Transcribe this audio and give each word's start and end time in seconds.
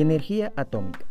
Energía 0.00 0.54
atómica. 0.56 1.04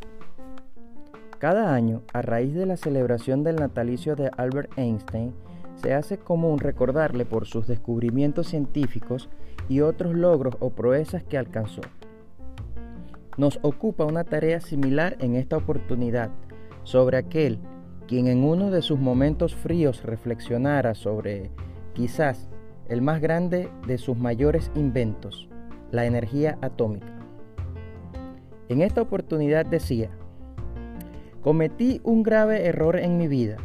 Cada 1.38 1.76
año, 1.76 2.02
a 2.12 2.24
raíz 2.24 2.56
de 2.56 2.66
la 2.66 2.76
celebración 2.76 3.44
del 3.44 3.58
natalicio 3.58 4.16
de 4.16 4.32
Albert 4.36 4.76
Einstein, 4.80 5.32
se 5.76 5.94
hace 5.94 6.18
común 6.18 6.58
recordarle 6.58 7.24
por 7.24 7.46
sus 7.46 7.68
descubrimientos 7.68 8.48
científicos 8.48 9.30
y 9.70 9.82
otros 9.82 10.16
logros 10.16 10.56
o 10.60 10.72
proezas 10.72 11.24
que 11.24 11.38
alcanzó. 11.38 11.82
Nos 13.38 13.60
ocupa 13.62 14.06
una 14.06 14.24
tarea 14.24 14.60
similar 14.60 15.18
en 15.20 15.36
esta 15.36 15.58
oportunidad 15.58 16.32
sobre 16.82 17.18
aquel 17.18 17.60
quien 18.08 18.26
en 18.26 18.44
uno 18.44 18.72
de 18.72 18.82
sus 18.82 18.98
momentos 18.98 19.54
fríos 19.54 20.02
reflexionara 20.02 20.96
sobre 20.96 21.52
quizás 21.94 22.50
el 22.88 23.04
más 23.04 23.22
grande 23.22 23.70
de 23.86 24.00
sus 24.00 24.18
mayores 24.18 24.72
inventos, 24.74 25.48
la 25.92 26.08
energía 26.08 26.58
atómica. 26.64 27.19
En 28.70 28.84
esta 28.84 29.02
oportunidad 29.02 29.66
decía, 29.66 30.12
cometí 31.42 32.02
un 32.04 32.22
grave 32.22 32.68
error 32.68 32.98
en 32.98 33.18
mi 33.18 33.28
vida 33.28 33.58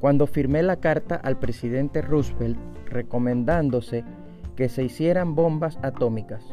cuando 0.00 0.28
firmé 0.28 0.62
la 0.62 0.76
carta 0.76 1.16
al 1.16 1.38
presidente 1.40 2.00
Roosevelt 2.00 2.56
recomendándose 2.86 4.04
que 4.54 4.68
se 4.68 4.84
hicieran 4.84 5.34
bombas 5.34 5.80
atómicas. 5.82 6.44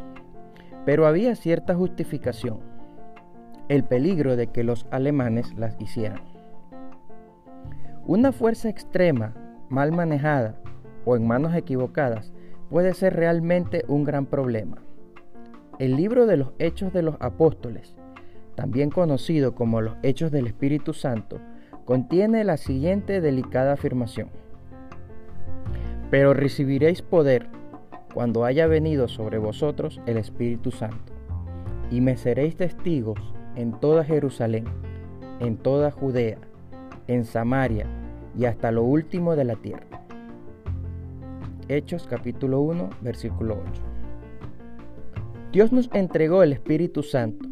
Pero 0.85 1.05
había 1.05 1.35
cierta 1.35 1.75
justificación, 1.75 2.59
el 3.69 3.83
peligro 3.83 4.35
de 4.35 4.47
que 4.47 4.63
los 4.63 4.87
alemanes 4.89 5.53
las 5.55 5.79
hicieran. 5.79 6.21
Una 8.07 8.31
fuerza 8.31 8.69
extrema, 8.69 9.35
mal 9.69 9.91
manejada 9.91 10.59
o 11.05 11.15
en 11.15 11.27
manos 11.27 11.53
equivocadas, 11.53 12.33
puede 12.69 12.95
ser 12.95 13.15
realmente 13.15 13.83
un 13.87 14.03
gran 14.03 14.25
problema. 14.25 14.86
El 15.79 15.95
libro 15.95 16.25
de 16.25 16.37
los 16.37 16.53
Hechos 16.57 16.91
de 16.91 17.03
los 17.03 17.17
Apóstoles, 17.19 17.93
también 18.55 18.89
conocido 18.89 19.53
como 19.53 19.79
los 19.79 19.93
Hechos 20.01 20.31
del 20.31 20.47
Espíritu 20.47 20.93
Santo, 20.93 21.39
contiene 21.85 22.43
la 22.43 22.57
siguiente 22.57 23.21
delicada 23.21 23.73
afirmación. 23.73 24.29
Pero 26.09 26.33
recibiréis 26.33 27.03
poder 27.03 27.45
cuando 28.11 28.43
haya 28.43 28.65
venido 28.65 29.07
sobre 29.07 29.37
vosotros 29.37 30.01
el 30.07 30.17
Espíritu 30.17 30.71
Santo, 30.71 31.13
y 31.91 32.01
me 32.01 32.17
seréis 32.17 32.55
testigos 32.55 33.19
en 33.55 33.79
toda 33.79 34.03
Jerusalén, 34.03 34.65
en 35.39 35.57
toda 35.57 35.91
Judea, 35.91 36.39
en 37.05 37.23
Samaria 37.23 37.85
y 38.35 38.45
hasta 38.45 38.71
lo 38.71 38.81
último 38.81 39.35
de 39.35 39.43
la 39.43 39.55
tierra. 39.57 39.85
Hechos 41.67 42.07
capítulo 42.07 42.61
1, 42.61 42.89
versículo 43.01 43.61
8. 43.69 43.86
Dios 45.51 45.71
nos 45.71 45.89
entregó 45.93 46.43
el 46.43 46.53
Espíritu 46.53 47.03
Santo, 47.03 47.47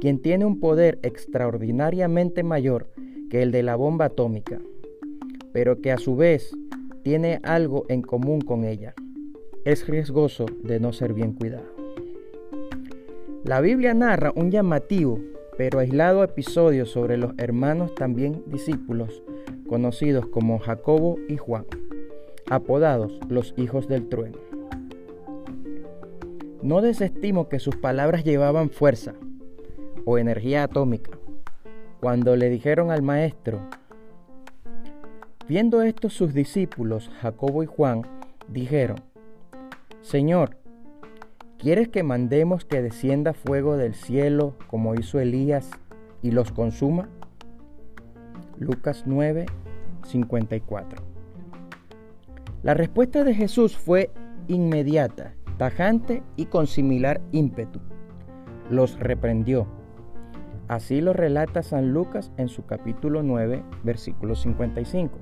quien 0.00 0.20
tiene 0.20 0.44
un 0.44 0.60
poder 0.60 0.98
extraordinariamente 1.02 2.42
mayor 2.42 2.90
que 3.30 3.42
el 3.42 3.52
de 3.52 3.62
la 3.62 3.76
bomba 3.76 4.06
atómica, 4.06 4.60
pero 5.52 5.80
que 5.80 5.92
a 5.92 5.98
su 5.98 6.16
vez 6.16 6.56
tiene 7.02 7.40
algo 7.42 7.84
en 7.88 8.02
común 8.02 8.40
con 8.40 8.64
ella. 8.64 8.94
Es 9.64 9.86
riesgoso 9.86 10.46
de 10.62 10.80
no 10.80 10.92
ser 10.92 11.12
bien 11.12 11.32
cuidado. 11.32 11.66
La 13.44 13.60
Biblia 13.60 13.94
narra 13.94 14.32
un 14.34 14.50
llamativo 14.50 15.20
pero 15.58 15.80
aislado 15.80 16.22
episodio 16.22 16.86
sobre 16.86 17.16
los 17.16 17.32
hermanos 17.36 17.92
también 17.96 18.44
discípulos, 18.46 19.24
conocidos 19.68 20.26
como 20.28 20.60
Jacobo 20.60 21.18
y 21.28 21.36
Juan, 21.36 21.66
apodados 22.48 23.18
los 23.28 23.54
hijos 23.56 23.88
del 23.88 24.08
trueno. 24.08 24.47
No 26.62 26.80
desestimo 26.82 27.48
que 27.48 27.60
sus 27.60 27.76
palabras 27.76 28.24
llevaban 28.24 28.70
fuerza 28.70 29.14
o 30.04 30.18
energía 30.18 30.64
atómica. 30.64 31.12
Cuando 32.00 32.34
le 32.34 32.50
dijeron 32.50 32.90
al 32.90 33.00
maestro, 33.00 33.60
viendo 35.46 35.82
esto 35.82 36.10
sus 36.10 36.34
discípulos, 36.34 37.10
Jacobo 37.20 37.62
y 37.62 37.66
Juan, 37.66 38.02
dijeron, 38.48 38.96
Señor, 40.00 40.56
¿quieres 41.58 41.88
que 41.88 42.02
mandemos 42.02 42.64
que 42.64 42.82
descienda 42.82 43.34
fuego 43.34 43.76
del 43.76 43.94
cielo 43.94 44.54
como 44.66 44.96
hizo 44.96 45.20
Elías 45.20 45.70
y 46.22 46.32
los 46.32 46.50
consuma? 46.50 47.08
Lucas 48.58 49.04
9, 49.06 49.46
54. 50.04 51.02
La 52.64 52.74
respuesta 52.74 53.22
de 53.22 53.34
Jesús 53.34 53.76
fue 53.76 54.10
inmediata 54.48 55.34
tajante 55.58 56.22
y 56.36 56.46
con 56.46 56.66
similar 56.66 57.20
ímpetu. 57.32 57.80
Los 58.70 58.98
reprendió. 58.98 59.66
Así 60.68 61.00
lo 61.00 61.12
relata 61.12 61.62
San 61.62 61.92
Lucas 61.92 62.30
en 62.36 62.48
su 62.48 62.64
capítulo 62.64 63.22
9, 63.22 63.62
versículo 63.82 64.34
55. 64.34 65.18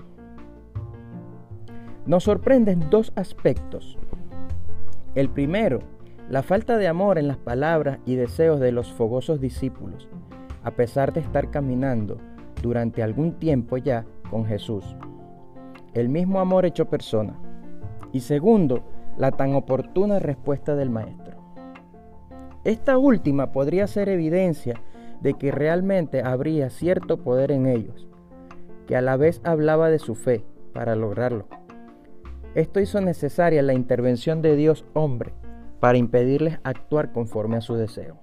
Nos 2.05 2.25
sorprenden 2.25 2.91
dos 2.91 3.13
aspectos. 3.17 3.97
El 5.15 5.31
primero, 5.31 5.81
la 6.29 6.43
falta 6.43 6.77
de 6.77 6.89
amor 6.89 7.19
en 7.19 7.29
las 7.29 7.39
palabras 7.39 7.99
y 8.05 8.17
deseos 8.17 8.61
de 8.61 8.73
los 8.73 8.93
fogosos 8.93 9.41
discípulos, 9.41 10.09
a 10.63 10.73
pesar 10.73 11.13
de 11.13 11.21
estar 11.21 11.51
caminando 11.51 12.19
durante 12.61 13.03
algún 13.03 13.35
tiempo 13.39 13.77
ya 13.77 14.05
con 14.31 14.45
Jesús. 14.45 14.97
El 15.95 16.09
mismo 16.09 16.41
amor 16.41 16.67
hecho 16.67 16.87
persona. 16.87 17.39
Y 18.13 18.21
segundo, 18.21 18.85
la 19.19 19.33
tan 19.33 19.55
oportuna 19.55 20.19
respuesta 20.19 20.75
del 20.75 20.91
maestro. 20.91 21.37
Esta 22.65 22.99
última 22.99 23.53
podría 23.53 23.87
ser 23.87 24.09
evidencia 24.09 24.83
de 25.21 25.35
que 25.35 25.51
realmente 25.51 26.23
habría 26.23 26.69
cierto 26.69 27.19
poder 27.19 27.53
en 27.53 27.67
ellos, 27.67 28.09
que 28.87 28.97
a 28.97 29.01
la 29.01 29.17
vez 29.17 29.41
hablaba 29.45 29.89
de 29.89 29.99
su 29.99 30.15
fe 30.15 30.45
para 30.73 30.97
lograrlo. 30.97 31.47
Esto 32.55 32.81
hizo 32.81 33.01
necesaria 33.01 33.63
la 33.63 33.75
intervención 33.75 34.43
de 34.43 34.57
Dios 34.57 34.85
hombre 34.95 35.33
para 35.81 35.99
impedirles 35.99 36.59
actuar 36.65 37.13
conforme 37.13 37.57
a 37.57 37.61
su 37.61 37.75
deseo. 37.75 38.19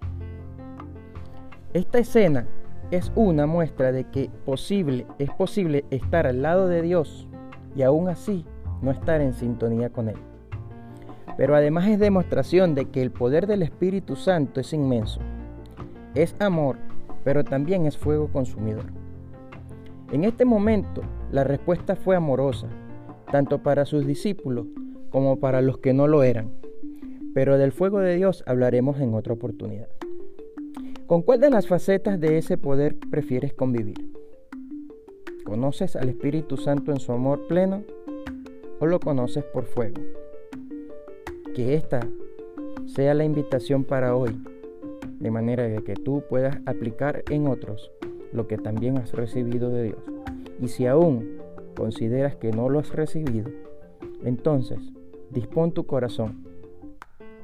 Esta 1.73 1.99
escena 1.99 2.47
es 2.91 3.11
una 3.15 3.47
muestra 3.47 3.91
de 3.91 4.03
que 4.05 4.29
posible, 4.45 5.07
es 5.17 5.31
posible 5.31 5.85
estar 5.89 6.27
al 6.27 6.41
lado 6.41 6.67
de 6.67 6.81
Dios 6.81 7.27
y 7.75 7.81
aún 7.81 8.09
así 8.09 8.45
no 8.81 8.91
estar 8.91 9.21
en 9.21 9.33
sintonía 9.33 9.89
con 9.89 10.09
Él 10.09 10.32
pero 11.37 11.55
además 11.55 11.87
es 11.87 11.99
demostración 11.99 12.75
de 12.75 12.85
que 12.85 13.01
el 13.01 13.11
poder 13.11 13.47
del 13.47 13.63
Espíritu 13.63 14.15
Santo 14.15 14.59
es 14.59 14.73
inmenso. 14.73 15.19
Es 16.15 16.35
amor, 16.39 16.77
pero 17.23 17.43
también 17.43 17.85
es 17.85 17.97
fuego 17.97 18.27
consumidor. 18.27 18.85
En 20.11 20.23
este 20.23 20.45
momento, 20.45 21.01
la 21.31 21.43
respuesta 21.43 21.95
fue 21.95 22.15
amorosa, 22.15 22.67
tanto 23.31 23.63
para 23.63 23.85
sus 23.85 24.05
discípulos 24.05 24.67
como 25.09 25.39
para 25.39 25.61
los 25.61 25.79
que 25.79 25.93
no 25.93 26.07
lo 26.07 26.23
eran. 26.23 26.51
Pero 27.33 27.57
del 27.57 27.71
fuego 27.71 27.99
de 27.99 28.15
Dios 28.15 28.43
hablaremos 28.45 28.99
en 28.99 29.15
otra 29.15 29.33
oportunidad. 29.33 29.87
¿Con 31.07 31.23
cuál 31.23 31.39
de 31.39 31.49
las 31.49 31.67
facetas 31.67 32.19
de 32.19 32.37
ese 32.37 32.57
poder 32.57 32.95
prefieres 33.09 33.53
convivir? 33.53 34.11
¿Conoces 35.43 35.95
al 35.95 36.09
Espíritu 36.09 36.57
Santo 36.57 36.91
en 36.91 36.99
su 36.99 37.11
amor 37.11 37.47
pleno 37.47 37.83
o 38.79 38.85
lo 38.85 38.99
conoces 38.99 39.43
por 39.43 39.65
fuego? 39.65 40.01
Que 41.53 41.75
esta 41.75 42.01
sea 42.85 43.13
la 43.13 43.23
invitación 43.23 43.83
para 43.83 44.15
hoy, 44.15 44.41
de 45.19 45.31
manera 45.31 45.67
que 45.81 45.93
tú 45.93 46.23
puedas 46.29 46.57
aplicar 46.65 47.23
en 47.29 47.47
otros 47.47 47.91
lo 48.31 48.47
que 48.47 48.57
también 48.57 48.97
has 48.97 49.13
recibido 49.13 49.69
de 49.69 49.83
Dios. 49.83 50.03
Y 50.59 50.67
si 50.67 50.87
aún 50.87 51.37
consideras 51.75 52.35
que 52.35 52.51
no 52.51 52.69
lo 52.69 52.79
has 52.79 52.93
recibido, 52.93 53.49
entonces 54.23 54.79
dispón 55.29 55.71
tu 55.71 55.85
corazón 55.85 56.43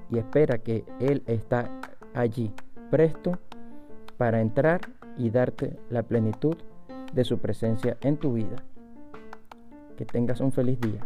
y 0.10 0.18
espera 0.18 0.58
que 0.58 0.84
Él 1.00 1.24
está 1.28 1.70
allí, 2.14 2.52
presto 2.90 3.38
para 4.18 4.42
entrar 4.42 4.82
y 5.18 5.30
darte 5.30 5.78
la 5.90 6.04
plenitud 6.04 6.56
de 7.14 7.24
su 7.24 7.38
presencia 7.38 7.98
en 8.02 8.18
tu 8.18 8.34
vida. 8.34 8.64
Que 9.98 10.06
tengas 10.06 10.40
un 10.40 10.52
feliz 10.52 10.80
día. 10.80 11.02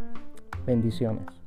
Bendiciones. 0.66 1.43